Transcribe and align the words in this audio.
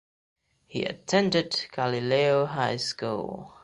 He 0.65 0.83
attended 0.83 1.67
Galileo 1.71 2.47
High 2.47 2.77
School. 2.77 3.53